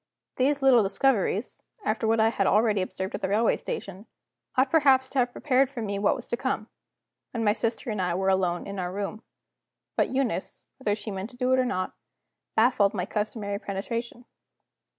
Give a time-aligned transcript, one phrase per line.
[0.37, 4.07] These little discoveries (after what I had already observed at the railway station)
[4.55, 6.69] ought perhaps to have prepared me for what was to come,
[7.29, 9.21] when my sister and I were alone in our room.
[9.95, 11.93] But Eunice, whether she meant to do it or not,
[12.55, 14.25] baffled my customary penetration.